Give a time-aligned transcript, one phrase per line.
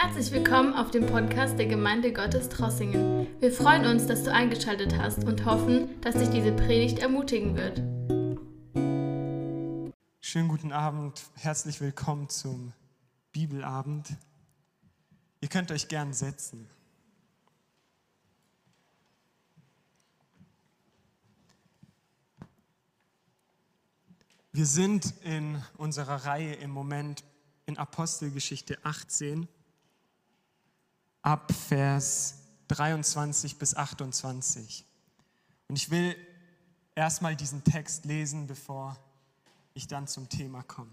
[0.00, 3.26] Herzlich willkommen auf dem Podcast der Gemeinde Gottes Trossingen.
[3.40, 7.78] Wir freuen uns, dass du eingeschaltet hast und hoffen, dass dich diese Predigt ermutigen wird.
[10.20, 12.72] Schönen guten Abend, herzlich willkommen zum
[13.32, 14.10] Bibelabend.
[15.40, 16.70] Ihr könnt euch gern setzen.
[24.52, 27.24] Wir sind in unserer Reihe im Moment
[27.66, 29.48] in Apostelgeschichte 18
[31.22, 32.34] ab Vers
[32.68, 34.84] 23 bis 28.
[35.68, 36.16] Und ich will
[36.94, 38.96] erstmal diesen Text lesen, bevor
[39.74, 40.90] ich dann zum Thema komme.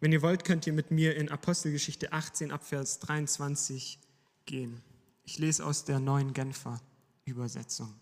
[0.00, 3.98] Wenn ihr wollt, könnt ihr mit mir in Apostelgeschichte 18 ab Vers 23
[4.46, 4.82] gehen.
[5.24, 6.80] Ich lese aus der neuen Genfer
[7.24, 7.94] Übersetzung.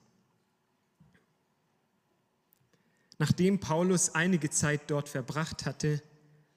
[3.19, 6.01] Nachdem Paulus einige Zeit dort verbracht hatte,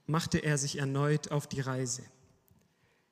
[0.06, 2.04] machte er sich erneut auf die Reise.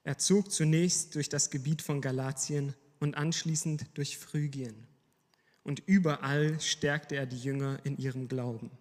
[0.03, 4.87] Er zog zunächst durch das Gebiet von Galatien und anschließend durch Phrygien.
[5.63, 8.71] Und überall stärkte er die Jünger in ihrem Glauben.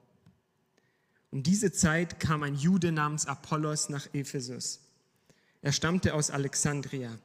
[1.30, 4.80] Um diese Zeit kam ein Jude namens Apollos nach Ephesus.
[5.60, 7.18] Er stammte aus Alexandria,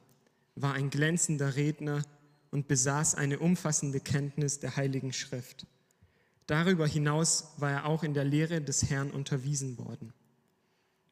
[0.56, 2.02] war ein glänzender Redner
[2.50, 5.66] und besaß eine umfassende Kenntnis der Heiligen Schrift.
[6.46, 10.12] Darüber hinaus war er auch in der Lehre des Herrn unterwiesen worden.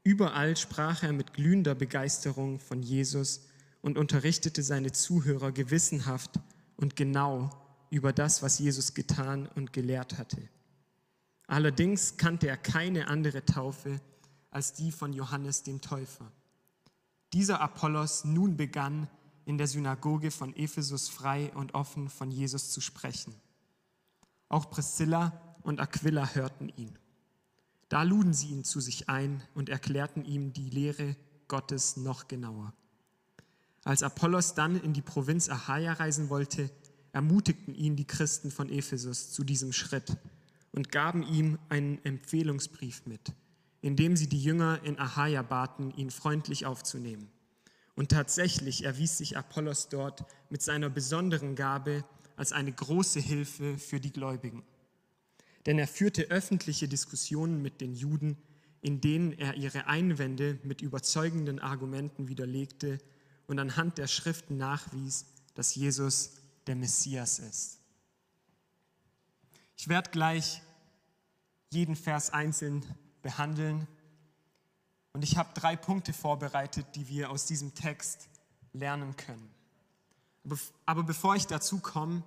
[0.05, 3.43] Überall sprach er mit glühender Begeisterung von Jesus
[3.83, 6.41] und unterrichtete seine Zuhörer gewissenhaft
[6.77, 7.51] und genau
[7.91, 10.49] über das, was Jesus getan und gelehrt hatte.
[11.47, 14.01] Allerdings kannte er keine andere Taufe
[14.51, 16.33] als die von Johannes dem Täufer.
[17.33, 19.09] Dieser Apollos nun begann,
[19.45, 23.35] in der Synagoge von Ephesus frei und offen von Jesus zu sprechen.
[24.49, 26.97] Auch Priscilla und Aquila hörten ihn.
[27.93, 31.15] Da luden sie ihn zu sich ein und erklärten ihm die Lehre
[31.47, 32.73] Gottes noch genauer.
[33.85, 36.71] Als Apollos dann in die Provinz Achaia reisen wollte,
[37.13, 40.17] ermutigten ihn die Christen von Ephesus zu diesem Schritt
[40.71, 43.35] und gaben ihm einen Empfehlungsbrief mit,
[43.83, 47.29] in dem sie die Jünger in Achaia baten, ihn freundlich aufzunehmen.
[47.95, 54.01] Und tatsächlich erwies sich Apollos dort mit seiner besonderen Gabe als eine große Hilfe für
[54.01, 54.65] die Gläubigen
[55.67, 58.37] denn er führte öffentliche Diskussionen mit den Juden,
[58.81, 62.99] in denen er ihre Einwände mit überzeugenden Argumenten widerlegte
[63.47, 66.33] und anhand der Schriften nachwies, dass Jesus
[66.67, 67.79] der Messias ist.
[69.77, 70.63] Ich werde gleich
[71.71, 72.85] jeden Vers einzeln
[73.23, 73.87] behandeln
[75.13, 78.29] und ich habe drei Punkte vorbereitet, die wir aus diesem Text
[78.73, 79.51] lernen können.
[80.87, 82.23] Aber bevor ich dazu komme,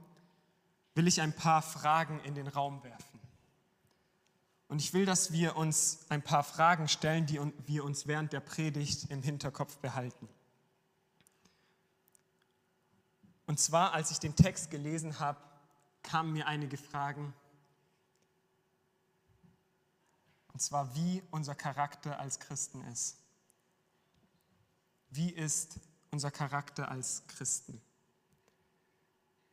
[0.94, 3.15] will ich ein paar Fragen in den Raum werfen.
[4.68, 8.40] Und ich will, dass wir uns ein paar Fragen stellen, die wir uns während der
[8.40, 10.28] Predigt im Hinterkopf behalten.
[13.46, 15.40] Und zwar, als ich den Text gelesen habe,
[16.02, 17.34] kamen mir einige Fragen.
[20.52, 23.18] Und zwar, wie unser Charakter als Christen ist.
[25.10, 25.80] Wie ist
[26.12, 27.82] unser Charakter als Christen?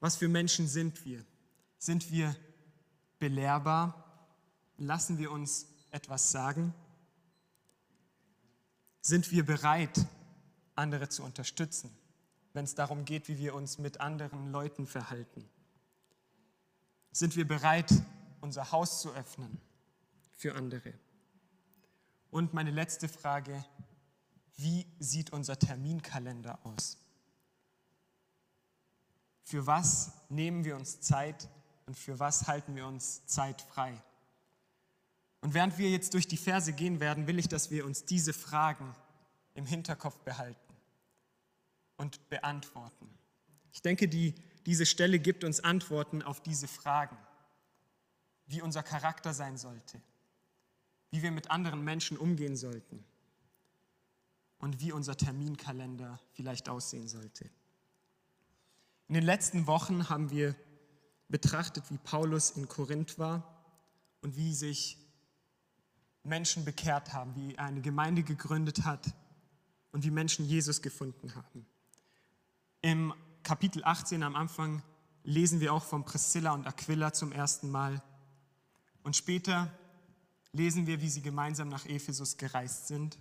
[0.00, 1.24] Was für Menschen sind wir?
[1.78, 2.34] Sind wir
[3.18, 4.01] belehrbar?
[4.82, 6.74] Lassen wir uns etwas sagen?
[9.00, 10.06] Sind wir bereit,
[10.74, 11.96] andere zu unterstützen,
[12.52, 15.48] wenn es darum geht, wie wir uns mit anderen Leuten verhalten?
[17.12, 17.92] Sind wir bereit,
[18.40, 19.60] unser Haus zu öffnen
[20.32, 20.92] für andere?
[22.32, 23.64] Und meine letzte Frage,
[24.56, 26.98] wie sieht unser Terminkalender aus?
[29.44, 31.48] Für was nehmen wir uns Zeit
[31.86, 34.02] und für was halten wir uns Zeit frei?
[35.42, 38.32] Und während wir jetzt durch die Verse gehen werden, will ich, dass wir uns diese
[38.32, 38.94] Fragen
[39.54, 40.74] im Hinterkopf behalten
[41.96, 43.08] und beantworten.
[43.72, 44.34] Ich denke, die,
[44.66, 47.18] diese Stelle gibt uns Antworten auf diese Fragen,
[48.46, 50.00] wie unser Charakter sein sollte,
[51.10, 53.04] wie wir mit anderen Menschen umgehen sollten
[54.58, 57.50] und wie unser Terminkalender vielleicht aussehen sollte.
[59.08, 60.54] In den letzten Wochen haben wir
[61.28, 63.64] betrachtet, wie Paulus in Korinth war
[64.20, 65.01] und wie sich
[66.24, 69.12] Menschen bekehrt haben, wie eine Gemeinde gegründet hat
[69.90, 71.66] und wie Menschen Jesus gefunden haben.
[72.80, 74.82] Im Kapitel 18 am Anfang
[75.24, 78.02] lesen wir auch von Priscilla und Aquila zum ersten Mal.
[79.02, 79.70] Und später
[80.52, 83.18] lesen wir, wie sie gemeinsam nach Ephesus gereist sind,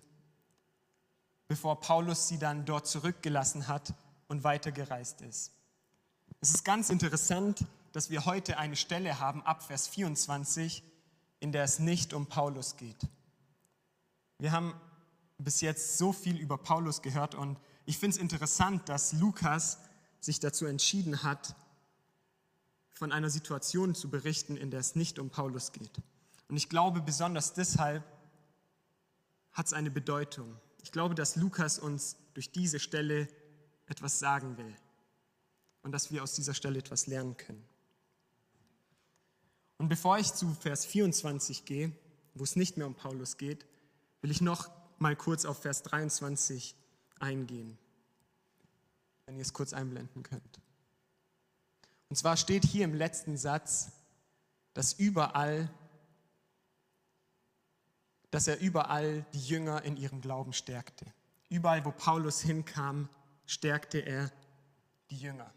[1.48, 3.94] bevor Paulus sie dann dort zurückgelassen hat
[4.28, 5.52] und weitergereist ist.
[6.40, 10.84] Es ist ganz interessant, dass wir heute eine Stelle haben, ab Vers 24,
[11.42, 13.08] in der es nicht um Paulus geht.
[14.38, 14.74] Wir haben
[15.38, 19.80] bis jetzt so viel über Paulus gehört und ich finde es interessant, dass Lukas
[20.20, 21.56] sich dazu entschieden hat,
[22.94, 26.02] von einer Situation zu berichten, in der es nicht um Paulus geht.
[26.48, 28.04] Und ich glaube, besonders deshalb
[29.52, 30.56] hat es eine Bedeutung.
[30.84, 33.28] Ich glaube, dass Lukas uns durch diese Stelle
[33.88, 34.76] etwas sagen will
[35.82, 37.68] und dass wir aus dieser Stelle etwas lernen können.
[39.82, 41.92] Und bevor ich zu Vers 24 gehe,
[42.36, 43.66] wo es nicht mehr um Paulus geht,
[44.22, 44.70] will ich noch
[45.00, 46.76] mal kurz auf Vers 23
[47.20, 47.80] eingehen,
[49.26, 50.62] wenn ihr es kurz einblenden könnt.
[52.10, 53.92] Und zwar steht hier im letzten Satz,
[54.76, 55.68] dass überall,
[58.30, 61.08] dass er überall die Jünger in ihrem Glauben stärkte.
[61.50, 63.10] Überall, wo Paulus hinkam,
[63.48, 64.32] stärkte er
[65.10, 65.52] die Jünger.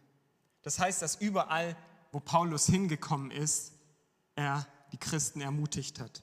[0.63, 1.77] Das heißt, dass überall,
[2.11, 3.74] wo Paulus hingekommen ist,
[4.35, 6.23] er die Christen ermutigt hat.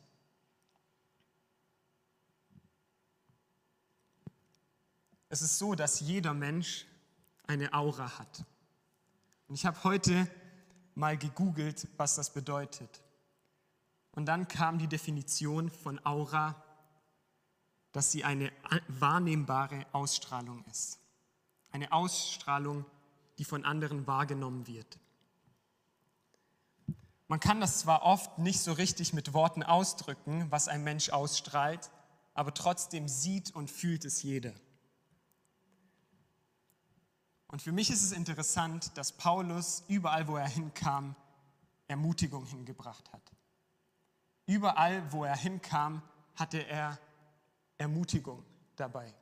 [5.30, 6.86] Es ist so, dass jeder Mensch
[7.48, 8.46] eine Aura hat.
[9.48, 10.30] Und ich habe heute
[10.96, 13.02] mal gegoogelt, was das bedeutet.
[14.12, 16.62] Und dann kam die Definition von Aura,
[17.92, 18.52] dass sie eine
[18.88, 21.00] wahrnehmbare Ausstrahlung ist.
[21.72, 22.86] Eine Ausstrahlung,
[23.38, 25.00] die von anderen wahrgenommen wird.
[27.32, 31.90] Man kann das zwar oft nicht so richtig mit Worten ausdrücken, was ein Mensch ausstrahlt,
[32.34, 34.52] aber trotzdem sieht und fühlt es jeder.
[37.48, 41.16] Und für mich ist es interessant, dass Paulus überall, wo er hinkam,
[41.88, 43.32] Ermutigung hingebracht hat.
[44.46, 46.02] Überall, wo er hinkam,
[46.36, 47.00] hatte er
[47.78, 48.44] Ermutigung
[48.76, 49.14] dabei.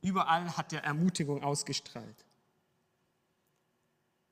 [0.00, 2.24] Überall hat er Ermutigung ausgestrahlt.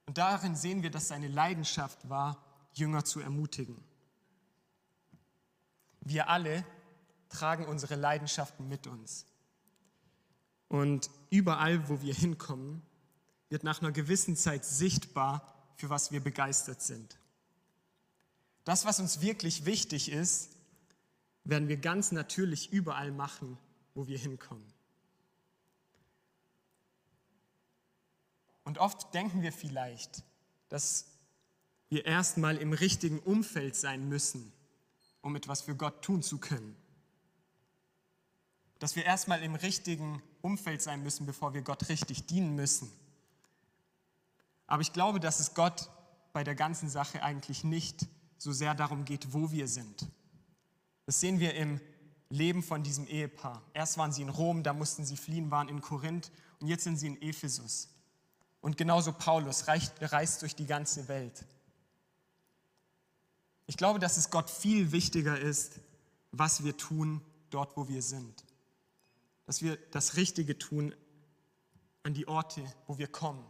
[0.06, 3.76] Und darin sehen wir, dass seine Leidenschaft war, Jünger zu ermutigen.
[6.00, 6.64] Wir alle
[7.28, 9.26] tragen unsere Leidenschaften mit uns.
[10.68, 12.82] Und überall, wo wir hinkommen,
[13.48, 17.18] wird nach einer gewissen Zeit sichtbar, für was wir begeistert sind.
[18.64, 20.50] Das, was uns wirklich wichtig ist,
[21.44, 23.58] werden wir ganz natürlich überall machen,
[23.94, 24.64] wo wir hinkommen.
[28.62, 30.22] Und oft denken wir vielleicht,
[30.68, 31.09] dass
[31.90, 34.52] wir erstmal im richtigen Umfeld sein müssen,
[35.20, 36.76] um etwas für Gott tun zu können.
[38.78, 42.90] Dass wir erstmal im richtigen Umfeld sein müssen, bevor wir Gott richtig dienen müssen.
[44.66, 45.90] Aber ich glaube, dass es Gott
[46.32, 48.06] bei der ganzen Sache eigentlich nicht
[48.38, 50.06] so sehr darum geht, wo wir sind.
[51.06, 51.80] Das sehen wir im
[52.30, 53.62] Leben von diesem Ehepaar.
[53.74, 56.96] Erst waren sie in Rom, da mussten sie fliehen, waren in Korinth und jetzt sind
[56.96, 57.88] sie in Ephesus.
[58.60, 61.44] Und genauso Paulus reist, durch die ganze Welt.
[63.70, 65.78] Ich glaube, dass es Gott viel wichtiger ist,
[66.32, 67.20] was wir tun
[67.50, 68.44] dort, wo wir sind.
[69.46, 70.92] Dass wir das Richtige tun
[72.02, 73.48] an die Orte, wo wir kommen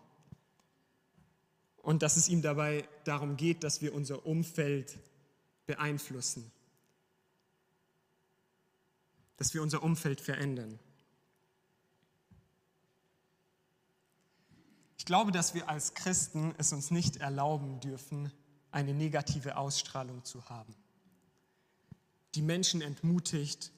[1.78, 4.98] und dass es ihm dabei darum geht, dass wir unser Umfeld
[5.64, 6.52] beeinflussen,
[9.38, 10.78] dass wir unser Umfeld verändern.
[14.98, 18.30] Ich glaube, dass wir als Christen es uns nicht erlauben dürfen,
[18.72, 20.74] eine negative Ausstrahlung zu haben,
[22.34, 23.72] die Menschen entmutigt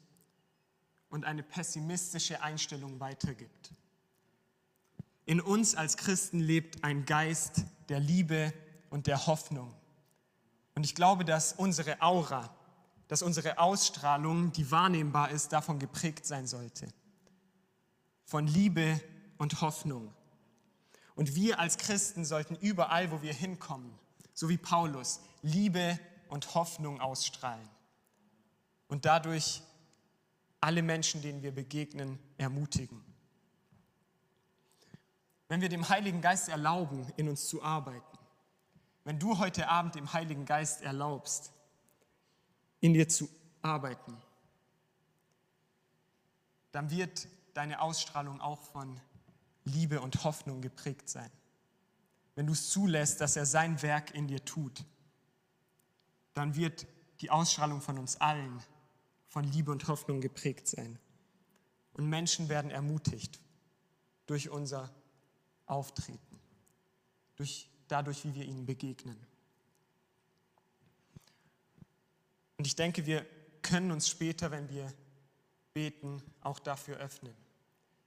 [1.09, 3.73] und eine pessimistische Einstellung weitergibt.
[5.25, 8.53] In uns als Christen lebt ein Geist der Liebe
[8.91, 9.73] und der Hoffnung.
[10.75, 12.55] Und ich glaube, dass unsere Aura,
[13.09, 16.89] dass unsere Ausstrahlung, die wahrnehmbar ist, davon geprägt sein sollte.
[18.25, 19.01] Von Liebe
[19.39, 20.13] und Hoffnung.
[21.15, 23.93] Und wir als Christen sollten überall, wo wir hinkommen,
[24.35, 25.99] so wie Paulus, Liebe
[26.29, 27.69] und Hoffnung ausstrahlen.
[28.89, 29.63] Und dadurch
[30.61, 33.03] alle Menschen, denen wir begegnen, ermutigen.
[35.49, 38.19] Wenn wir dem Heiligen Geist erlauben, in uns zu arbeiten,
[39.05, 41.53] wenn du heute Abend dem Heiligen Geist erlaubst,
[42.81, 43.29] in dir zu
[43.61, 44.17] arbeiten,
[46.71, 49.01] dann wird deine Ausstrahlung auch von
[49.65, 51.31] Liebe und Hoffnung geprägt sein.
[52.35, 54.85] Wenn du es zulässt, dass er sein Werk in dir tut,
[56.35, 56.87] dann wird
[57.21, 58.63] die Ausstrahlung von uns allen
[59.29, 60.99] von Liebe und Hoffnung geprägt sein.
[61.93, 63.41] Und Menschen werden ermutigt
[64.27, 64.91] durch unser
[65.67, 66.41] auftreten,
[67.37, 69.17] durch, dadurch, wie wir ihnen begegnen.
[72.57, 73.27] Und ich denke, wir
[73.63, 74.93] können uns später, wenn wir
[75.73, 77.35] beten, auch dafür öffnen,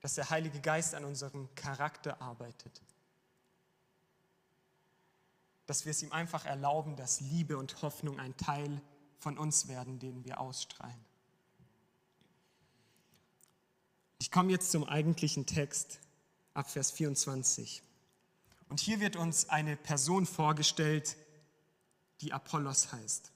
[0.00, 2.82] dass der Heilige Geist an unserem Charakter arbeitet.
[5.66, 8.80] Dass wir es ihm einfach erlauben, dass Liebe und Hoffnung ein Teil
[9.18, 11.04] von uns werden, den wir ausstrahlen.
[14.18, 16.00] Ich komme jetzt zum eigentlichen Text
[16.54, 17.82] ab Vers 24.
[18.68, 21.16] Und hier wird uns eine Person vorgestellt,
[22.20, 23.32] die Apollos heißt.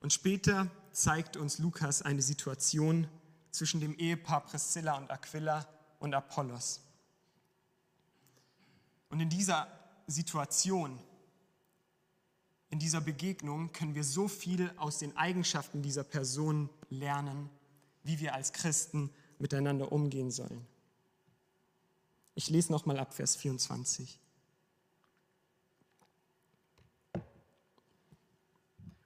[0.00, 3.06] Und später zeigt uns Lukas eine Situation
[3.50, 5.68] zwischen dem Ehepaar Priscilla und Aquila
[5.98, 6.80] und Apollos.
[9.10, 9.68] Und in dieser
[10.10, 10.98] Situation,
[12.70, 17.50] in dieser Begegnung können wir so viel aus den Eigenschaften dieser Person lernen,
[18.04, 20.64] wie wir als Christen miteinander umgehen sollen.
[22.36, 24.20] Ich lese nochmal ab Vers 24.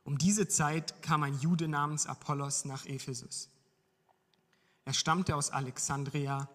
[0.05, 3.49] Um diese Zeit kam ein Jude namens Apollos nach Ephesus.
[4.85, 6.51] Er stammte aus Alexandria,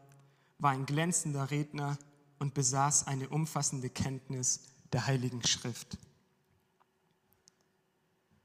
[0.60, 1.98] war ein glänzender Redner
[2.40, 5.98] und besaß eine umfassende Kenntnis der Heiligen Schrift.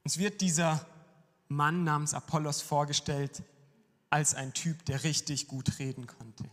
[0.03, 0.87] Uns wird dieser
[1.49, 3.43] Mann namens Apollos vorgestellt
[4.11, 6.45] als ein Typ, der richtig gut reden konnte.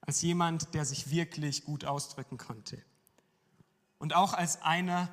[0.00, 2.82] Als jemand, der sich wirklich gut ausdrücken konnte.
[3.98, 5.08] Und auch als einer,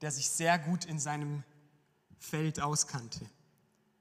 [0.00, 1.44] der sich sehr gut in seinem
[2.18, 3.28] Feld auskannte.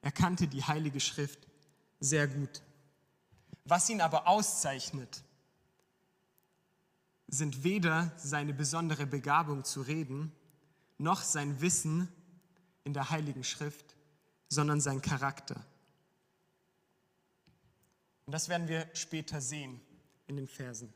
[0.02, 1.48] Er kannte die Heilige Schrift
[2.00, 2.62] sehr gut.
[3.66, 5.24] Was ihn aber auszeichnet,
[7.32, 10.32] sind weder seine besondere Begabung zu reden,
[10.98, 12.10] noch sein Wissen
[12.84, 13.96] in der Heiligen Schrift,
[14.50, 15.66] sondern sein Charakter.
[18.26, 19.80] Und das werden wir später sehen
[20.28, 20.94] in den Versen,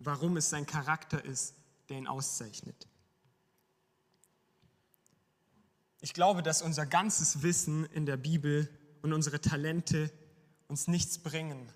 [0.00, 1.54] warum es sein Charakter ist,
[1.88, 2.88] der ihn auszeichnet.
[6.00, 8.68] Ich glaube, dass unser ganzes Wissen in der Bibel
[9.02, 10.10] und unsere Talente
[10.66, 11.72] uns nichts bringen,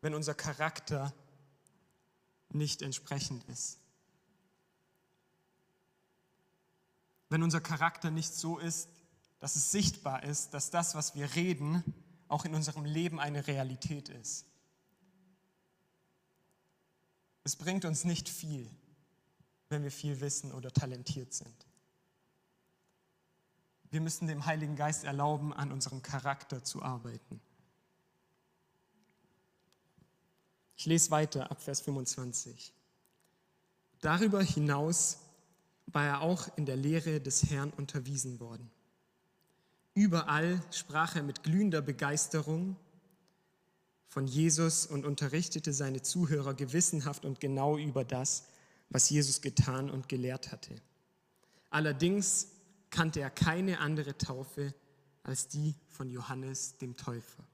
[0.00, 1.12] wenn unser Charakter
[2.54, 3.78] nicht entsprechend ist.
[7.28, 8.88] Wenn unser Charakter nicht so ist,
[9.38, 11.82] dass es sichtbar ist, dass das, was wir reden,
[12.28, 14.46] auch in unserem Leben eine Realität ist.
[17.42, 18.70] Es bringt uns nicht viel,
[19.68, 21.66] wenn wir viel wissen oder talentiert sind.
[23.90, 27.40] Wir müssen dem Heiligen Geist erlauben, an unserem Charakter zu arbeiten.
[30.80, 32.72] Ich lese weiter ab Vers 25.
[34.00, 35.18] Darüber hinaus
[35.84, 38.70] war er auch in der Lehre des Herrn unterwiesen worden.
[39.92, 42.76] Überall sprach er mit glühender Begeisterung
[44.08, 48.46] von Jesus und unterrichtete seine Zuhörer gewissenhaft und genau über das,
[48.88, 50.74] was Jesus getan und gelehrt hatte.
[51.68, 52.52] Allerdings
[52.88, 54.72] kannte er keine andere Taufe
[55.24, 57.44] als die von Johannes dem Täufer.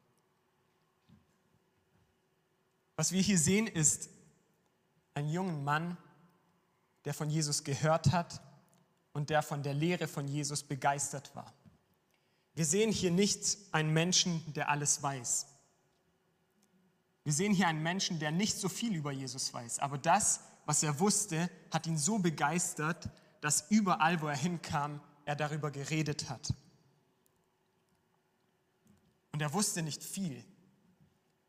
[2.96, 4.08] Was wir hier sehen, ist
[5.14, 5.96] ein junger Mann,
[7.04, 8.42] der von Jesus gehört hat
[9.12, 11.52] und der von der Lehre von Jesus begeistert war.
[12.54, 15.46] Wir sehen hier nicht einen Menschen, der alles weiß.
[17.22, 20.82] Wir sehen hier einen Menschen, der nicht so viel über Jesus weiß, aber das, was
[20.82, 23.10] er wusste, hat ihn so begeistert,
[23.40, 26.54] dass überall, wo er hinkam, er darüber geredet hat.
[29.32, 30.42] Und er wusste nicht viel,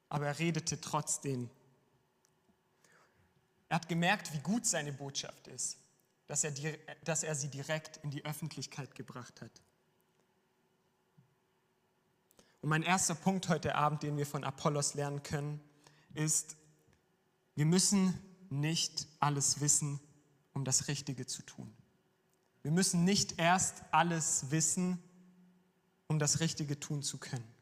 [0.09, 1.49] aber er redete trotzdem.
[3.69, 5.77] Er hat gemerkt, wie gut seine Botschaft ist,
[6.27, 6.53] dass er,
[7.03, 9.61] dass er sie direkt in die Öffentlichkeit gebracht hat.
[12.61, 15.61] Und mein erster Punkt heute Abend, den wir von Apollos lernen können,
[16.13, 16.55] ist,
[17.55, 18.17] wir müssen
[18.49, 19.99] nicht alles wissen,
[20.53, 21.73] um das Richtige zu tun.
[22.63, 25.01] Wir müssen nicht erst alles wissen,
[26.07, 27.56] um das Richtige tun zu können.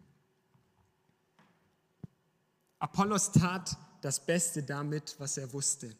[2.85, 5.95] Apollos tat das Beste damit, was er wusste.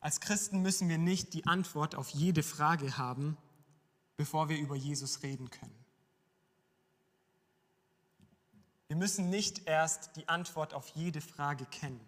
[0.00, 3.38] Als Christen müssen wir nicht die Antwort auf jede Frage haben,
[4.18, 5.82] bevor wir über Jesus reden können.
[8.88, 12.06] Wir müssen nicht erst die Antwort auf jede Frage kennen.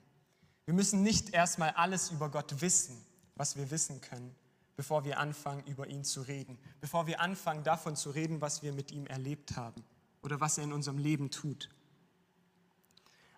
[0.67, 3.03] Wir müssen nicht erstmal alles über Gott wissen,
[3.35, 4.35] was wir wissen können,
[4.77, 8.75] bevor wir anfangen, über ihn zu reden, bevor wir anfangen, davon zu reden, was wir
[8.75, 9.83] mit ihm erlebt haben
[10.23, 11.69] oder was er in unserem Leben tut.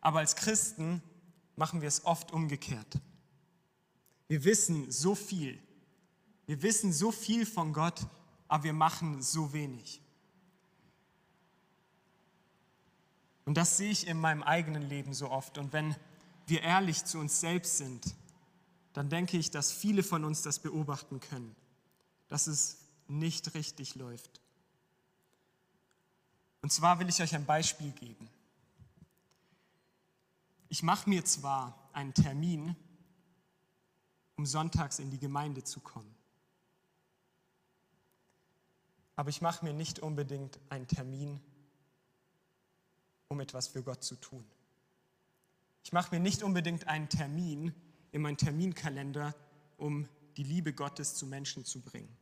[0.01, 1.03] Aber als Christen
[1.57, 3.01] machen wir es oft umgekehrt.
[4.29, 5.59] Wir wissen so viel.
[6.47, 8.07] Wir wissen so viel von Gott,
[8.49, 10.01] aber wir machen so wenig.
[13.47, 15.59] Und das sehe ich in meinem eigenen Leben so oft.
[15.59, 15.95] Und wenn
[16.47, 18.15] wir ehrlich zu uns selbst sind,
[18.93, 21.55] dann denke ich, dass viele von uns das beobachten können,
[22.29, 24.41] dass es nicht richtig läuft.
[26.65, 28.27] Und zwar will ich euch ein Beispiel geben.
[30.71, 32.75] Ich mache mir zwar einen Termin,
[34.37, 36.15] um sonntags in die Gemeinde zu kommen,
[39.15, 41.39] aber ich mache mir nicht unbedingt einen Termin,
[43.29, 44.43] um etwas für Gott zu tun.
[45.83, 47.75] Ich mache mir nicht unbedingt einen Termin
[48.11, 49.35] in meinen Terminkalender,
[49.77, 52.17] um die Liebe Gottes zu Menschen zu bringen.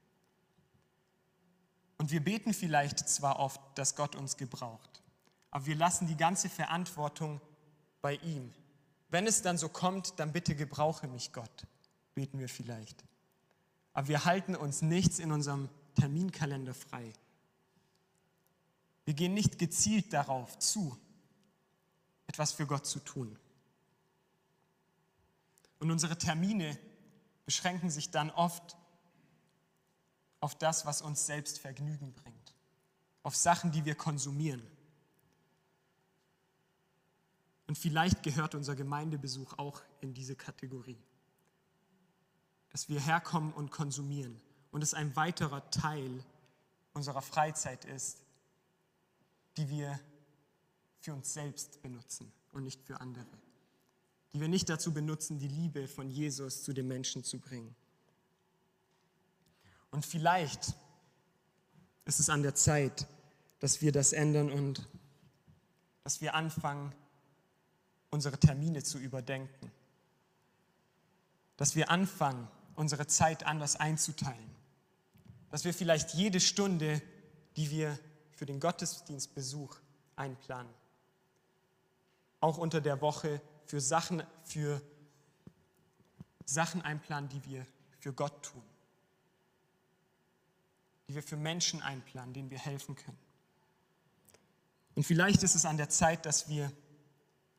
[2.02, 5.04] Und wir beten vielleicht zwar oft, dass Gott uns gebraucht,
[5.52, 7.40] aber wir lassen die ganze Verantwortung
[8.00, 8.52] bei ihm.
[9.08, 11.64] Wenn es dann so kommt, dann bitte gebrauche mich Gott,
[12.16, 13.04] beten wir vielleicht.
[13.92, 17.12] Aber wir halten uns nichts in unserem Terminkalender frei.
[19.04, 20.98] Wir gehen nicht gezielt darauf zu,
[22.26, 23.38] etwas für Gott zu tun.
[25.78, 26.76] Und unsere Termine
[27.44, 28.76] beschränken sich dann oft
[30.42, 32.54] auf das, was uns selbst Vergnügen bringt,
[33.22, 34.60] auf Sachen, die wir konsumieren.
[37.68, 40.98] Und vielleicht gehört unser Gemeindebesuch auch in diese Kategorie,
[42.70, 44.40] dass wir herkommen und konsumieren
[44.72, 46.24] und es ein weiterer Teil
[46.92, 48.24] unserer Freizeit ist,
[49.56, 49.98] die wir
[50.98, 53.38] für uns selbst benutzen und nicht für andere.
[54.32, 57.76] Die wir nicht dazu benutzen, die Liebe von Jesus zu den Menschen zu bringen.
[59.92, 60.74] Und vielleicht
[62.06, 63.06] ist es an der Zeit,
[63.60, 64.88] dass wir das ändern und
[66.02, 66.92] dass wir anfangen,
[68.10, 69.70] unsere Termine zu überdenken.
[71.56, 74.50] Dass wir anfangen, unsere Zeit anders einzuteilen.
[75.50, 77.00] Dass wir vielleicht jede Stunde,
[77.56, 77.96] die wir
[78.32, 79.76] für den Gottesdienstbesuch
[80.16, 80.72] einplanen.
[82.40, 84.80] Auch unter der Woche für Sachen, für
[86.46, 87.66] Sachen einplanen, die wir
[88.00, 88.71] für Gott tun.
[91.12, 93.18] Die wir für Menschen einplanen, denen wir helfen können.
[94.94, 96.72] Und vielleicht ist es an der Zeit, dass wir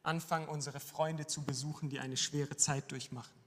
[0.02, 3.40] anfangen, unsere Freunde zu besuchen, die eine schwere Zeit durchmachen.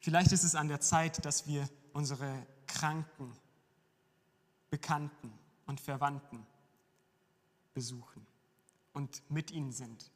[0.00, 3.36] Vielleicht ist es an der Zeit, dass wir unsere Kranken,
[4.68, 5.32] Bekannten,
[5.66, 6.44] und Verwandten
[7.72, 8.26] besuchen
[8.92, 10.10] und mit ihnen sind,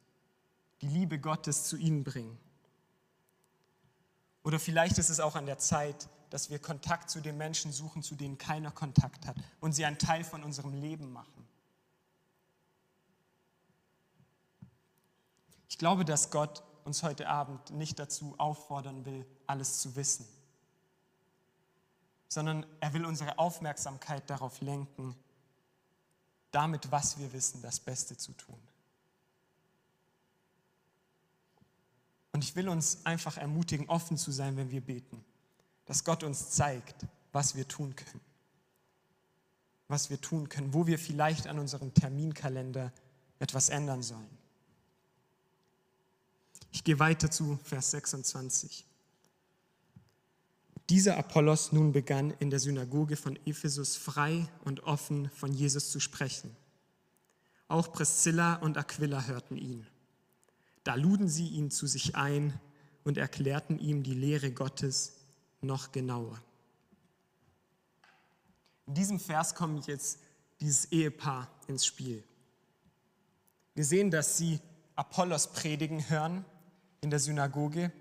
[0.81, 2.37] die Liebe Gottes zu ihnen bringen.
[4.43, 8.03] Oder vielleicht ist es auch an der Zeit, dass wir Kontakt zu den Menschen suchen,
[8.03, 11.47] zu denen keiner Kontakt hat und sie einen Teil von unserem Leben machen.
[15.67, 20.27] Ich glaube, dass Gott uns heute Abend nicht dazu auffordern will, alles zu wissen,
[22.27, 25.15] sondern er will unsere Aufmerksamkeit darauf lenken,
[26.51, 28.59] damit, was wir wissen, das Beste zu tun.
[32.31, 35.23] Und ich will uns einfach ermutigen, offen zu sein, wenn wir beten,
[35.89, 38.21] dass Gott uns zeigt, was wir tun können.
[39.87, 42.93] Was wir tun können, wo wir vielleicht an unserem Terminkalender
[43.39, 44.37] etwas ändern sollen.
[46.71, 48.85] Ich gehe weiter zu Vers 26.
[50.89, 55.99] Dieser Apollos nun begann in der Synagoge von Ephesus frei und offen von Jesus zu
[55.99, 56.55] sprechen.
[57.67, 59.87] Auch Priscilla und Aquila hörten ihn.
[60.83, 62.59] Da luden sie ihn zu sich ein
[63.03, 65.18] und erklärten ihm die Lehre Gottes
[65.61, 66.41] noch genauer.
[68.87, 70.19] In diesem Vers kommt jetzt
[70.59, 72.23] dieses Ehepaar ins Spiel.
[73.75, 74.59] Wir sehen, dass sie
[74.95, 76.43] Apollos predigen hören
[77.01, 77.91] in der Synagoge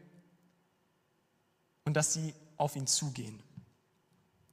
[1.85, 3.43] und dass sie auf ihn zugehen.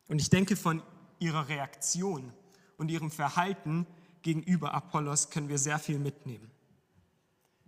[0.08, 0.84] Und ich denke, von
[1.20, 2.32] ihrer Reaktion
[2.78, 3.88] und ihrem Verhalten
[4.22, 6.52] gegenüber Apollos können wir sehr viel mitnehmen.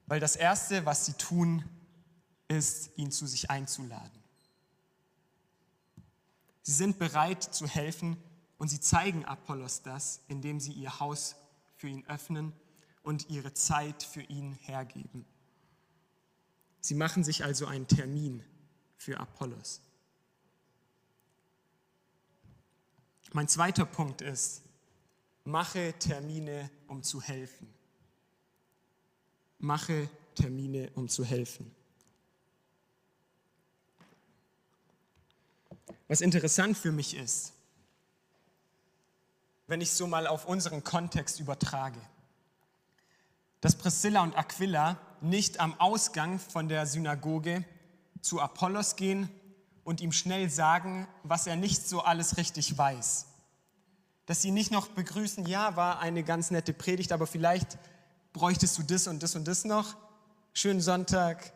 [0.06, 1.64] Weil das Erste, was sie tun,
[2.48, 4.17] ist, ihn zu sich einzuladen.
[6.68, 8.18] Sie sind bereit zu helfen
[8.58, 11.38] und sie zeigen Apollos das, indem sie ihr Haus
[11.78, 12.52] für ihn öffnen
[13.04, 15.26] und ihre Zeit für ihn hergeben.
[16.82, 18.44] Sie machen sich also einen Termin
[18.98, 19.82] für Apollos.
[23.32, 24.62] Mein zweiter Punkt ist,
[25.46, 27.74] mache Termine, um zu helfen.
[29.58, 31.74] Mache Termine, um zu helfen.
[36.08, 37.54] Was interessant für mich ist,
[39.68, 42.00] wenn ich so mal auf unseren Kontext übertrage,
[43.60, 47.66] dass Priscilla und Aquila nicht am Ausgang von der Synagoge
[48.22, 49.30] zu Apollos gehen
[49.84, 53.26] und ihm schnell sagen, was er nicht so alles richtig weiß.
[54.26, 57.78] Dass sie nicht noch begrüßen, ja, war eine ganz nette Predigt, aber vielleicht
[58.34, 59.96] bräuchtest du das und das und das noch.
[60.54, 61.52] Schönen Sonntag,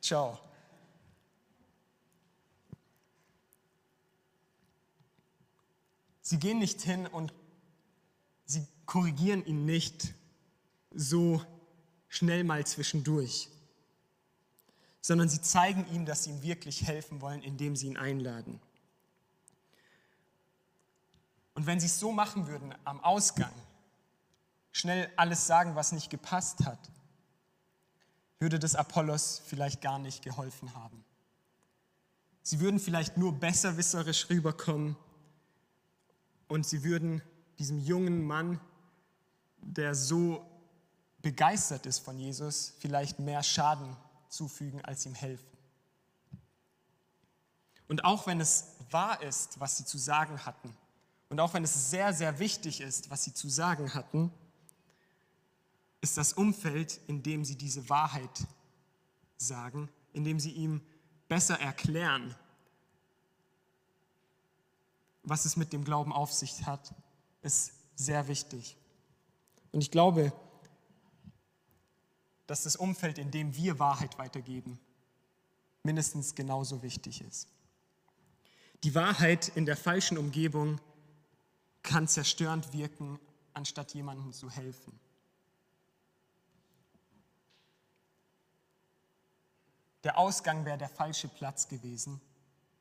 [0.00, 0.38] ciao.
[6.28, 7.32] Sie gehen nicht hin und
[8.44, 10.14] sie korrigieren ihn nicht
[10.90, 11.42] so
[12.08, 13.48] schnell mal zwischendurch
[15.08, 18.60] sondern sie zeigen ihm, dass sie ihm wirklich helfen wollen, indem sie ihn einladen.
[21.54, 23.52] Und wenn sie es so machen würden am Ausgang,
[24.70, 26.90] schnell alles sagen, was nicht gepasst hat,
[28.38, 31.02] würde das Apollos vielleicht gar nicht geholfen haben.
[32.42, 34.94] Sie würden vielleicht nur besserwisserisch rüberkommen
[36.48, 37.22] und sie würden
[37.58, 38.60] diesem jungen Mann,
[39.60, 40.44] der so
[41.22, 43.96] begeistert ist von Jesus, vielleicht mehr Schaden
[44.28, 45.46] zufügen, als ihm helfen.
[47.88, 50.74] Und auch wenn es wahr ist, was sie zu sagen hatten,
[51.30, 54.32] und auch wenn es sehr, sehr wichtig ist, was sie zu sagen hatten,
[56.00, 58.46] ist das Umfeld, in dem sie diese Wahrheit
[59.36, 60.80] sagen, in dem sie ihm
[61.28, 62.34] besser erklären,
[65.28, 66.94] was es mit dem Glauben auf sich hat,
[67.42, 68.76] ist sehr wichtig.
[69.72, 70.32] Und ich glaube,
[72.46, 74.78] dass das Umfeld, in dem wir Wahrheit weitergeben,
[75.82, 77.48] mindestens genauso wichtig ist.
[78.84, 80.80] Die Wahrheit in der falschen Umgebung
[81.82, 83.18] kann zerstörend wirken,
[83.54, 84.98] anstatt jemandem zu helfen.
[90.04, 92.20] Der Ausgang wäre der falsche Platz gewesen,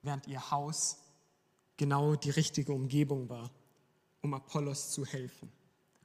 [0.01, 0.97] während ihr Haus
[1.77, 3.51] genau die richtige Umgebung war,
[4.21, 5.51] um Apollos zu helfen,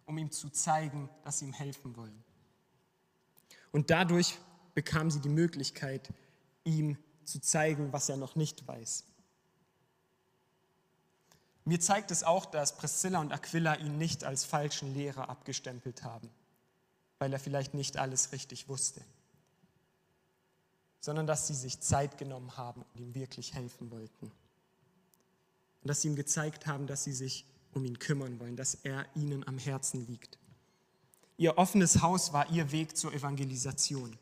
[0.06, 2.22] um ihm zu zeigen, dass sie ihm helfen wollen.
[3.72, 4.38] Und dadurch
[4.74, 6.12] bekam sie die Möglichkeit,
[6.64, 9.04] ihm zu zeigen, was er noch nicht weiß.
[11.64, 16.28] Mir zeigt es auch, dass Priscilla und Aquila ihn nicht als falschen Lehrer abgestempelt haben,
[17.18, 19.00] weil er vielleicht nicht alles richtig wusste,
[21.00, 24.32] sondern dass sie sich Zeit genommen haben und ihm wirklich helfen wollten.
[25.82, 29.06] Und dass sie ihm gezeigt haben, dass sie sich um ihn kümmern wollen, dass er
[29.14, 30.38] ihnen am Herzen liegt.
[31.36, 34.16] Ihr offenes Haus war ihr Weg zur Evangelisation.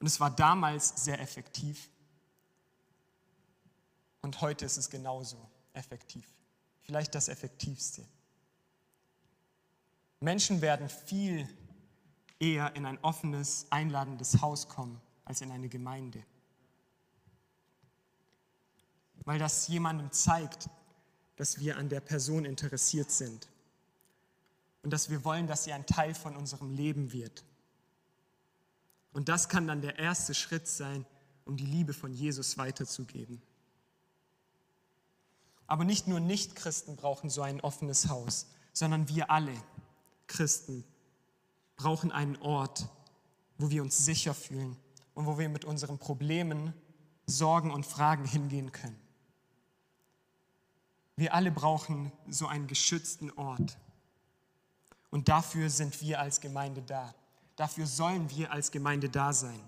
[0.00, 1.90] Und es war damals sehr effektiv.
[4.22, 5.36] Und heute ist es genauso
[5.72, 6.26] effektiv.
[6.82, 8.04] Vielleicht das Effektivste.
[10.20, 11.48] Menschen werden viel
[12.38, 16.24] eher in ein offenes, einladendes Haus kommen als in eine Gemeinde.
[19.24, 20.70] Weil das jemandem zeigt,
[21.38, 23.48] dass wir an der Person interessiert sind
[24.82, 27.44] und dass wir wollen, dass sie ein Teil von unserem Leben wird.
[29.12, 31.06] Und das kann dann der erste Schritt sein,
[31.44, 33.40] um die Liebe von Jesus weiterzugeben.
[35.68, 39.54] Aber nicht nur Nichtchristen brauchen so ein offenes Haus, sondern wir alle
[40.26, 40.82] Christen
[41.76, 42.88] brauchen einen Ort,
[43.58, 44.76] wo wir uns sicher fühlen
[45.14, 46.74] und wo wir mit unseren Problemen,
[47.26, 49.07] Sorgen und Fragen hingehen können.
[51.18, 53.76] Wir alle brauchen so einen geschützten Ort,
[55.10, 57.14] und dafür sind wir als Gemeinde da.
[57.56, 59.60] Dafür sollen wir als Gemeinde da sein.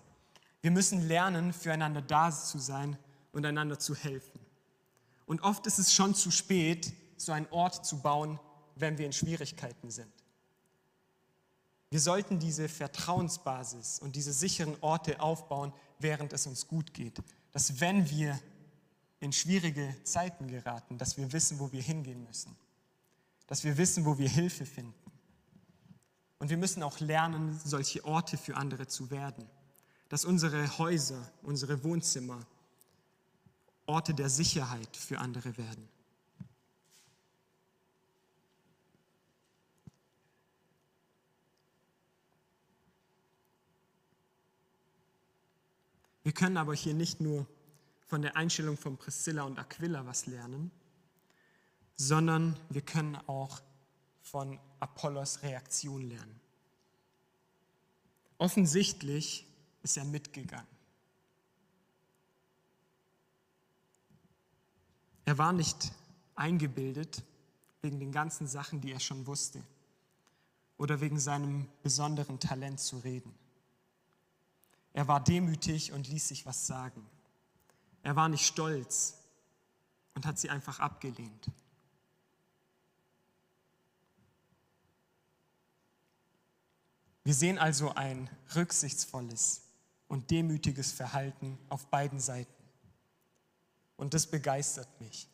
[0.61, 2.97] Wir müssen lernen, füreinander da zu sein
[3.33, 4.39] und einander zu helfen.
[5.27, 8.39] Und oft ist es schon zu spät, so einen Ort zu bauen,
[8.77, 10.13] wenn wir in Schwierigkeiten sind.
[11.91, 17.19] Wir sollten diese Vertrauensbasis und diese sicheren Orte aufbauen, während es uns gut geht.
[17.51, 18.39] Dass wenn wir
[19.21, 22.57] in schwierige Zeiten geraten, dass wir wissen, wo wir hingehen müssen.
[23.47, 24.95] Dass wir wissen, wo wir Hilfe finden.
[26.39, 29.47] Und wir müssen auch lernen, solche Orte für andere zu werden.
[30.09, 32.47] Dass unsere Häuser, unsere Wohnzimmer
[33.87, 35.89] Orte der Sicherheit für andere werden.
[46.23, 47.47] Wir können aber hier nicht nur
[48.11, 50.73] von der Einstellung von Priscilla und Aquila was lernen,
[51.95, 53.61] sondern wir können auch
[54.21, 56.41] von Apollos Reaktion lernen.
[58.37, 59.47] Offensichtlich
[59.85, 60.67] ist er mitgegangen.
[65.25, 65.93] Er war nicht
[66.35, 67.23] eingebildet
[67.81, 69.63] wegen den ganzen Sachen, die er schon wusste
[70.79, 73.33] oder wegen seinem besonderen Talent zu reden.
[74.95, 77.07] Er war demütig und ließ sich was sagen.
[78.03, 79.19] Er war nicht stolz
[80.15, 81.51] und hat sie einfach abgelehnt.
[87.25, 89.63] Wir sehen also ein rücksichtsvolles
[90.09, 92.53] und demütiges Verhalten auf beiden Seiten.
[93.97, 95.29] Und das begeistert mich.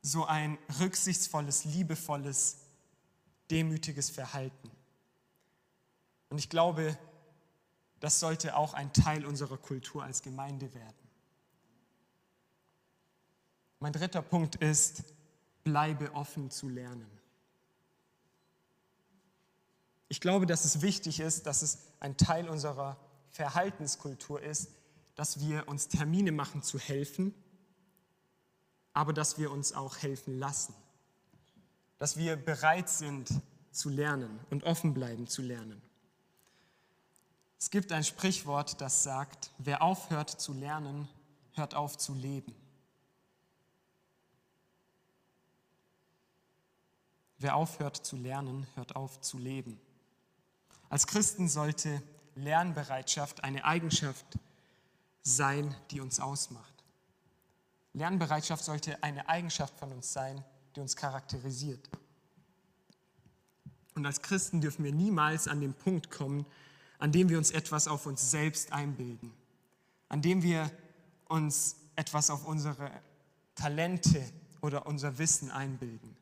[0.00, 2.56] So ein rücksichtsvolles, liebevolles,
[3.50, 4.70] demütiges Verhalten.
[6.30, 6.98] Und ich glaube,
[8.02, 11.08] das sollte auch ein Teil unserer Kultur als Gemeinde werden.
[13.78, 15.04] Mein dritter Punkt ist,
[15.62, 17.06] bleibe offen zu lernen.
[20.08, 22.96] Ich glaube, dass es wichtig ist, dass es ein Teil unserer
[23.28, 24.72] Verhaltenskultur ist,
[25.14, 27.32] dass wir uns Termine machen zu helfen,
[28.94, 30.74] aber dass wir uns auch helfen lassen.
[31.98, 33.30] Dass wir bereit sind,
[33.70, 35.80] zu lernen und offen bleiben zu lernen.
[37.62, 41.08] Es gibt ein Sprichwort, das sagt, wer aufhört zu lernen,
[41.52, 42.52] hört auf zu leben.
[47.38, 49.80] Wer aufhört zu lernen, hört auf zu leben.
[50.88, 52.02] Als Christen sollte
[52.34, 54.26] Lernbereitschaft eine Eigenschaft
[55.22, 56.82] sein, die uns ausmacht.
[57.92, 60.44] Lernbereitschaft sollte eine Eigenschaft von uns sein,
[60.74, 61.88] die uns charakterisiert.
[63.94, 66.44] Und als Christen dürfen wir niemals an den Punkt kommen,
[67.02, 69.32] an dem wir uns etwas auf uns selbst einbilden,
[70.08, 70.70] an dem wir
[71.26, 72.92] uns etwas auf unsere
[73.56, 74.24] Talente
[74.60, 76.16] oder unser Wissen einbilden.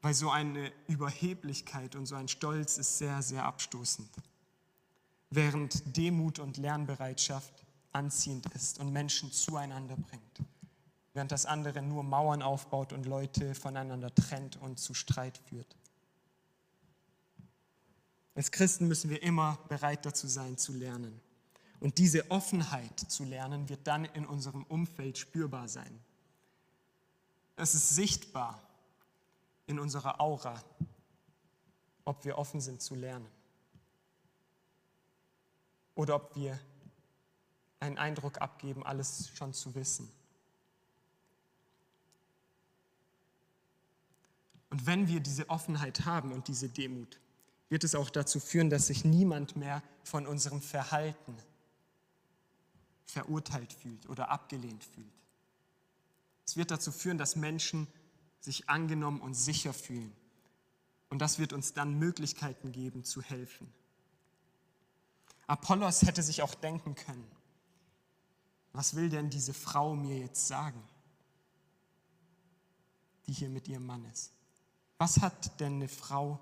[0.00, 4.10] Weil so eine Überheblichkeit und so ein Stolz ist sehr, sehr abstoßend.
[5.30, 10.38] Während Demut und Lernbereitschaft anziehend ist und Menschen zueinander bringt.
[11.14, 15.74] Während das andere nur Mauern aufbaut und Leute voneinander trennt und zu Streit führt.
[18.38, 21.20] Als Christen müssen wir immer bereit dazu sein, zu lernen.
[21.80, 25.98] Und diese Offenheit zu lernen wird dann in unserem Umfeld spürbar sein.
[27.56, 28.62] Es ist sichtbar
[29.66, 30.62] in unserer Aura,
[32.04, 33.26] ob wir offen sind zu lernen.
[35.96, 36.60] Oder ob wir
[37.80, 40.08] einen Eindruck abgeben, alles schon zu wissen.
[44.70, 47.18] Und wenn wir diese Offenheit haben und diese Demut,
[47.68, 51.36] wird es auch dazu führen, dass sich niemand mehr von unserem Verhalten
[53.04, 55.06] verurteilt fühlt oder abgelehnt fühlt.
[56.46, 57.86] Es wird dazu führen, dass Menschen
[58.40, 60.12] sich angenommen und sicher fühlen.
[61.10, 63.72] Und das wird uns dann Möglichkeiten geben, zu helfen.
[65.46, 67.30] Apollos hätte sich auch denken können,
[68.72, 70.82] was will denn diese Frau mir jetzt sagen,
[73.26, 74.32] die hier mit ihrem Mann ist?
[74.98, 76.38] Was hat denn eine Frau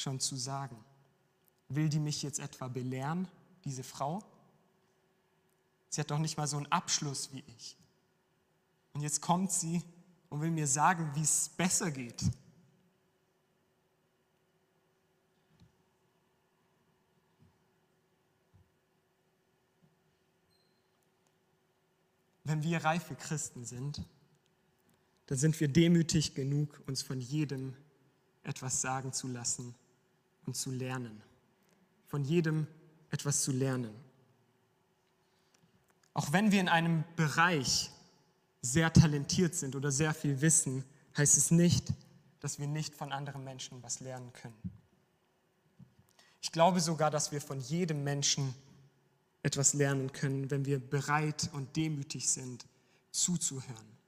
[0.00, 0.76] schon zu sagen?
[1.68, 3.28] Will die mich jetzt etwa belehren,
[3.64, 4.22] diese Frau?
[5.90, 7.76] Sie hat doch nicht mal so einen Abschluss wie ich.
[8.92, 9.82] Und jetzt kommt sie
[10.28, 12.22] und will mir sagen, wie es besser geht.
[22.44, 24.02] Wenn wir reife Christen sind,
[25.26, 27.76] dann sind wir demütig genug, uns von jedem
[28.42, 29.74] etwas sagen zu lassen
[30.48, 31.22] und zu lernen.
[32.06, 32.66] Von jedem
[33.10, 33.94] etwas zu lernen.
[36.14, 37.90] Auch wenn wir in einem Bereich
[38.62, 40.84] sehr talentiert sind oder sehr viel wissen,
[41.18, 41.92] heißt es nicht,
[42.40, 44.56] dass wir nicht von anderen Menschen was lernen können.
[46.40, 48.54] Ich glaube sogar, dass wir von jedem Menschen
[49.42, 52.64] etwas lernen können, wenn wir bereit und demütig sind,
[53.10, 53.98] zuzuhören.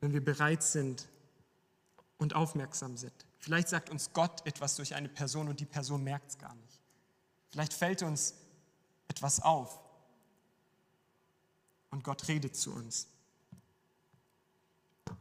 [0.00, 1.06] Wenn wir bereit sind
[2.18, 3.25] und aufmerksam sind.
[3.46, 6.80] Vielleicht sagt uns Gott etwas durch eine Person und die Person merkt es gar nicht.
[7.48, 8.34] Vielleicht fällt uns
[9.06, 9.80] etwas auf
[11.90, 13.06] und Gott redet zu uns.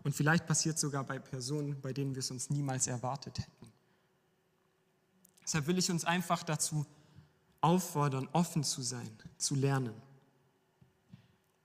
[0.03, 3.71] Und vielleicht passiert sogar bei Personen, bei denen wir es uns niemals erwartet hätten.
[5.43, 6.83] Deshalb will ich uns einfach dazu
[7.61, 9.93] auffordern, offen zu sein, zu lernen.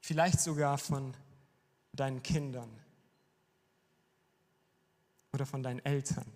[0.03, 1.17] Vielleicht sogar von
[1.95, 2.69] deinen Kindern
[5.33, 6.31] oder von deinen Eltern.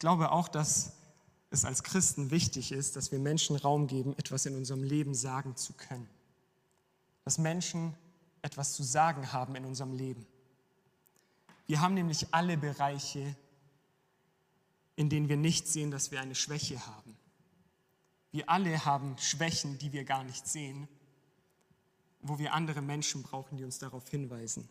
[0.00, 0.94] Ich glaube auch, dass
[1.50, 5.56] es als Christen wichtig ist, dass wir Menschen Raum geben, etwas in unserem Leben sagen
[5.56, 6.08] zu können.
[7.26, 7.94] Dass Menschen
[8.40, 10.26] etwas zu sagen haben in unserem Leben.
[11.66, 13.36] Wir haben nämlich alle Bereiche,
[14.96, 17.14] in denen wir nicht sehen, dass wir eine Schwäche haben.
[18.30, 20.88] Wir alle haben Schwächen, die wir gar nicht sehen,
[22.22, 24.66] wo wir andere Menschen brauchen, die uns darauf hinweisen.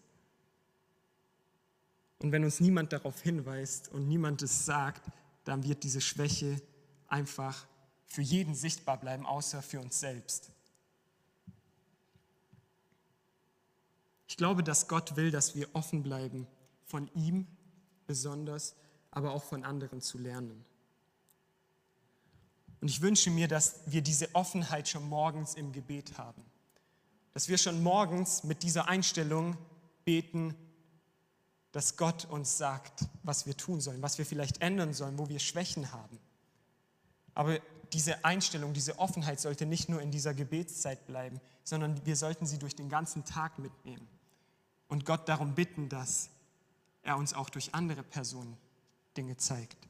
[2.19, 5.09] Und wenn uns niemand darauf hinweist und niemand es sagt,
[5.45, 6.61] dann wird diese Schwäche
[7.07, 7.65] einfach
[8.05, 10.51] für jeden sichtbar bleiben, außer für uns selbst.
[14.27, 16.45] Ich glaube, dass Gott will, dass wir offen bleiben
[16.85, 17.47] von ihm
[18.05, 18.75] besonders,
[19.11, 20.65] aber auch von anderen zu lernen.
[22.81, 26.43] Und ich wünsche mir, dass wir diese Offenheit schon morgens im Gebet haben.
[27.33, 29.57] Dass wir schon morgens mit dieser Einstellung
[30.05, 30.55] beten,
[31.71, 35.39] dass Gott uns sagt, was wir tun sollen, was wir vielleicht ändern sollen, wo wir
[35.39, 36.19] Schwächen haben.
[37.33, 37.59] Aber
[37.93, 42.57] diese Einstellung, diese Offenheit sollte nicht nur in dieser Gebetszeit bleiben, sondern wir sollten sie
[42.57, 44.07] durch den ganzen Tag mitnehmen
[44.87, 46.29] und Gott darum bitten, dass
[47.03, 48.57] er uns auch durch andere Personen
[49.15, 49.88] Dinge zeigt.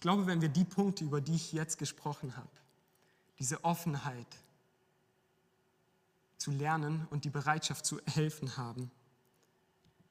[0.00, 2.50] Glaube, wenn wir die Punkte, über die ich jetzt gesprochen habe,
[3.38, 4.26] diese Offenheit
[6.38, 8.90] zu lernen und die Bereitschaft zu helfen haben,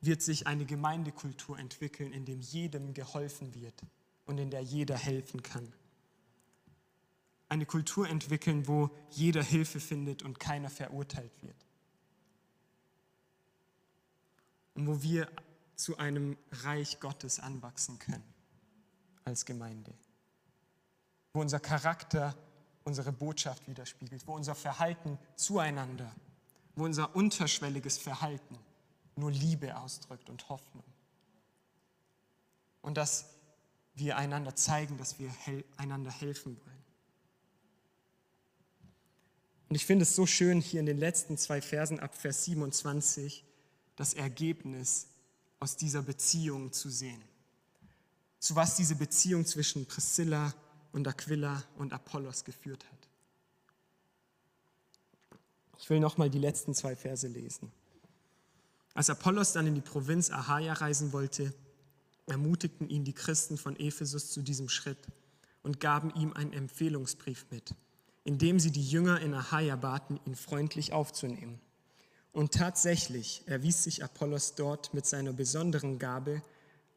[0.01, 3.81] wird sich eine Gemeindekultur entwickeln, in dem jedem geholfen wird
[4.25, 5.71] und in der jeder helfen kann.
[7.49, 11.55] Eine Kultur entwickeln, wo jeder Hilfe findet und keiner verurteilt wird.
[14.73, 15.29] Und wo wir
[15.75, 18.34] zu einem Reich Gottes anwachsen können
[19.25, 19.93] als Gemeinde.
[21.33, 22.35] Wo unser Charakter
[22.85, 26.15] unsere Botschaft widerspiegelt, wo unser Verhalten zueinander,
[26.75, 28.57] wo unser unterschwelliges Verhalten
[29.15, 30.83] nur Liebe ausdrückt und Hoffnung.
[32.81, 33.25] Und dass
[33.95, 35.33] wir einander zeigen, dass wir
[35.77, 36.75] einander helfen wollen.
[39.69, 43.43] Und ich finde es so schön, hier in den letzten zwei Versen ab Vers 27
[43.95, 45.07] das Ergebnis
[45.59, 47.23] aus dieser Beziehung zu sehen.
[48.39, 50.53] Zu was diese Beziehung zwischen Priscilla
[50.91, 53.05] und Aquila und Apollos geführt hat.
[55.77, 57.71] Ich will nochmal die letzten zwei Verse lesen.
[58.93, 61.53] Als Apollos dann in die Provinz Achaia reisen wollte,
[62.27, 65.07] ermutigten ihn die Christen von Ephesus zu diesem Schritt
[65.63, 67.75] und gaben ihm einen Empfehlungsbrief mit,
[68.23, 71.59] in dem sie die Jünger in Achaia baten, ihn freundlich aufzunehmen.
[72.31, 76.41] Und tatsächlich erwies sich Apollos dort mit seiner besonderen Gabe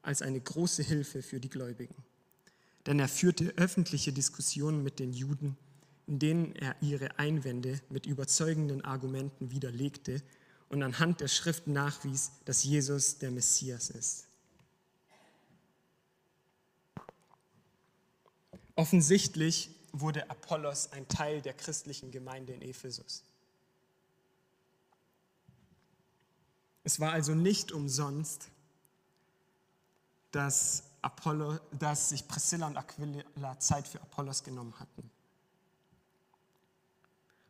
[0.08, 1.94] als eine große Hilfe für die Gläubigen.
[2.86, 5.58] Denn er führte öffentliche Diskussionen mit den Juden,
[6.06, 10.22] in denen er ihre Einwände mit überzeugenden Argumenten widerlegte
[10.70, 14.26] und anhand der Schrift nachwies, dass Jesus der Messias ist.
[18.76, 23.24] Offensichtlich wurde Apollos ein Teil der christlichen Gemeinde in Ephesus.
[26.82, 28.48] Es war also nicht umsonst,
[30.30, 35.10] dass, Apollo, dass sich Priscilla und Aquila Zeit für Apollos genommen hatten.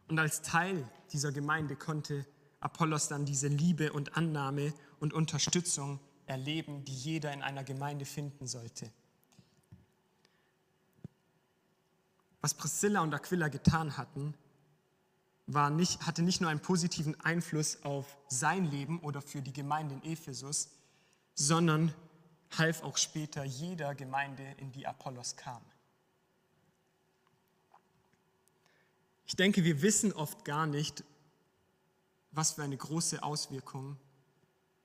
[0.08, 2.26] Und als Teil dieser Gemeinde konnte
[2.60, 8.46] Apollos dann diese Liebe und Annahme und Unterstützung erleben, die jeder in einer Gemeinde finden
[8.46, 8.90] sollte.
[12.40, 14.34] Was Priscilla und Aquila getan hatten,
[15.46, 19.94] war nicht, hatte nicht nur einen positiven Einfluss auf sein Leben oder für die Gemeinde
[19.94, 20.68] in Ephesus,
[21.34, 21.94] sondern
[22.56, 25.62] half auch später jeder Gemeinde, in die Apollos kam.
[29.26, 31.04] Ich denke, wir wissen oft gar nicht,
[32.30, 33.98] was für eine große Auswirkung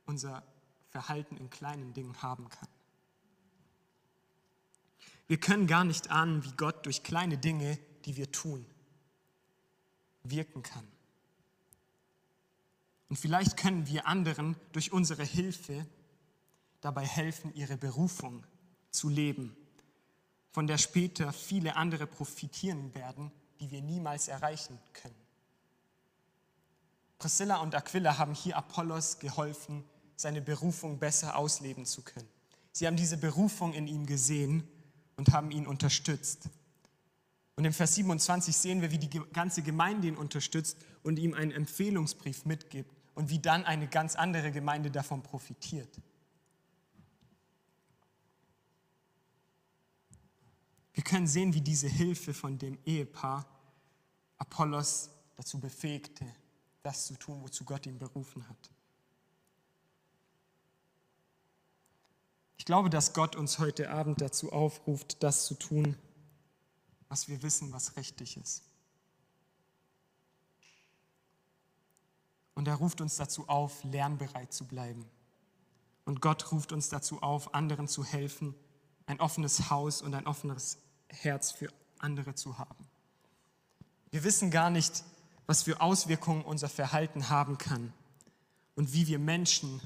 [0.06, 0.44] unser
[0.90, 2.68] Verhalten in kleinen Dingen haben kann.
[5.28, 8.66] Wir können gar nicht ahnen, wie Gott durch kleine Dinge, die wir tun,
[10.24, 10.88] wirken kann.
[13.10, 15.86] Und vielleicht können wir anderen durch unsere Hilfe
[16.84, 18.46] dabei helfen, ihre Berufung
[18.92, 19.56] zu leben,
[20.52, 25.16] von der später viele andere profitieren werden, die wir niemals erreichen können.
[27.18, 32.28] Priscilla und Aquila haben hier Apollos geholfen, seine Berufung besser ausleben zu können.
[32.74, 34.68] Sie haben diese Berufung in ihm gesehen
[35.16, 36.50] und haben ihn unterstützt.
[37.56, 41.52] Und im Vers 27 sehen wir, wie die ganze Gemeinde ihn unterstützt und ihm einen
[41.52, 46.02] Empfehlungsbrief mitgibt und wie dann eine ganz andere Gemeinde davon profitiert.
[50.94, 53.46] Wir können sehen, wie diese Hilfe von dem Ehepaar
[54.38, 56.26] Apollos dazu befähigte,
[56.84, 58.72] das zu tun, wozu Gott ihn berufen hat.
[62.58, 65.98] Ich glaube, dass Gott uns heute Abend dazu aufruft, das zu tun,
[67.10, 68.64] was wir wissen, was richtig ist.
[72.56, 75.06] Und er ruft uns dazu auf, lernbereit zu bleiben.
[76.06, 78.56] Und Gott ruft uns dazu auf, anderen zu helfen,
[79.08, 80.78] ein offenes Haus und ein offenes
[81.14, 82.88] Herz für andere zu haben.
[84.12, 85.04] Wir wissen gar nicht,
[85.46, 87.94] was für Auswirkungen unser Verhalten haben kann
[88.76, 89.82] und wie wir Menschen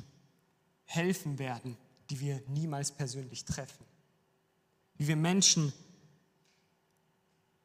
[0.85, 1.77] helfen werden,
[2.09, 3.85] die wir niemals persönlich treffen.
[4.95, 5.73] Wie wir Menschen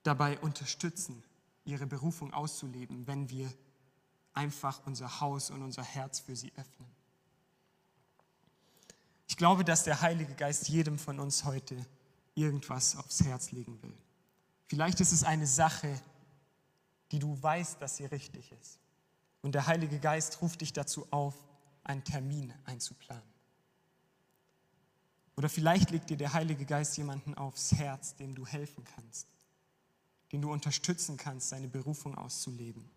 [0.03, 1.23] dabei unterstützen,
[1.65, 3.53] ihre Berufung auszuleben, wenn wir
[4.35, 6.89] einfach unser Haus und unser Herz für sie öffnen.
[9.29, 11.87] Ich glaube, dass der Heilige Geist jedem von uns heute
[12.35, 13.97] irgendwas aufs Herz legen will.
[14.67, 16.01] Vielleicht ist es eine Sache,
[17.11, 18.79] die du weißt, dass sie richtig ist.
[19.43, 21.35] Und der Heilige Geist ruft dich dazu auf,
[21.85, 23.33] einen Termin einzuplanen.
[25.37, 29.27] Oder vielleicht legt dir der Heilige Geist jemanden aufs Herz, dem du helfen kannst,
[30.31, 32.89] den du unterstützen kannst, seine Berufung auszuleben.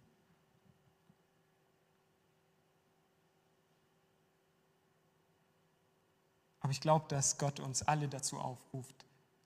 [6.60, 9.06] Aber ich glaube, dass Gott uns alle dazu aufruft,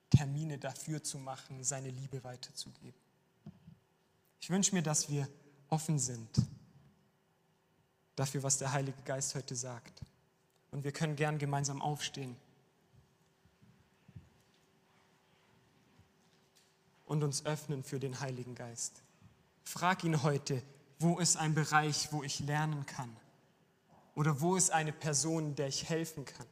[0.10, 2.99] Termine dafür zu machen, seine Liebe weiterzugeben.
[4.39, 5.28] Ich wünsche mir, dass wir
[5.70, 6.30] offen sind
[8.16, 10.01] dafür, was der Heilige Geist heute sagt.
[10.72, 12.36] Und wir können gern gemeinsam aufstehen
[17.05, 19.01] und uns öffnen für den Heiligen Geist.
[19.64, 20.62] Frag ihn heute,
[20.99, 23.16] wo ist ein Bereich, wo ich lernen kann?
[24.16, 26.47] Oder wo ist eine Person, der ich helfen kann?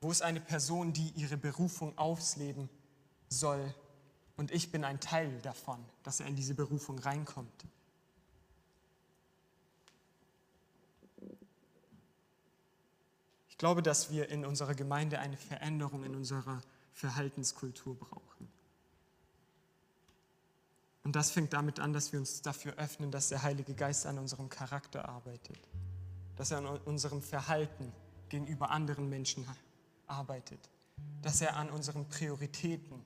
[0.00, 2.68] Wo ist eine Person, die ihre Berufung aufs Leben
[3.28, 3.74] soll
[4.36, 7.66] und ich bin ein Teil davon, dass er in diese Berufung reinkommt?
[13.48, 18.48] Ich glaube, dass wir in unserer Gemeinde eine Veränderung in unserer Verhaltenskultur brauchen.
[21.02, 24.18] Und das fängt damit an, dass wir uns dafür öffnen, dass der Heilige Geist an
[24.18, 25.58] unserem Charakter arbeitet,
[26.36, 27.92] dass er an unserem Verhalten
[28.28, 29.48] gegenüber anderen Menschen
[30.08, 30.58] arbeitet,
[31.22, 33.00] dass er an unseren Prioritäten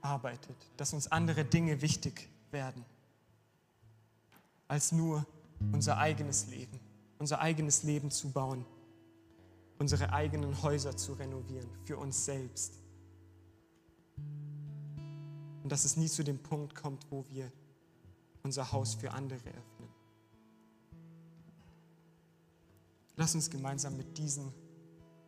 [0.00, 2.84] arbeitet, dass uns andere Dinge wichtig werden
[4.66, 5.24] als nur
[5.72, 6.78] unser eigenes Leben,
[7.18, 8.64] unser eigenes Leben zu bauen
[9.78, 12.80] unsere eigenen Häuser zu renovieren für uns selbst.
[15.62, 17.50] Und dass es nie zu dem Punkt kommt, wo wir
[18.42, 19.88] unser Haus für andere öffnen.
[23.16, 24.52] Lass uns gemeinsam mit diesen